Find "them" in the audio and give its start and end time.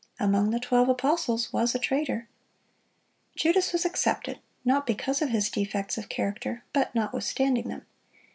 7.69-7.85